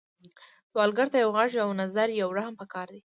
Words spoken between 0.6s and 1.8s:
سوالګر ته یو غږ، یو